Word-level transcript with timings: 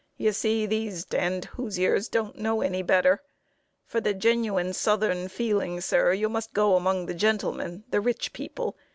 You 0.17 0.31
see, 0.33 0.65
these 0.65 1.05
d 1.05 1.15
d 1.41 1.47
Hoosiers 1.55 2.09
don't 2.09 2.35
know 2.35 2.61
any 2.61 2.81
better. 2.81 3.21
For 3.85 4.01
the 4.01 4.15
genuine 4.15 4.73
southern 4.73 5.27
feeling, 5.27 5.79
sir, 5.79 6.11
you 6.11 6.27
must 6.27 6.55
go 6.55 6.75
among 6.75 7.05
the 7.05 7.13
gentlemen 7.13 7.83
the 7.91 8.01
rich 8.01 8.33
people. 8.33 8.75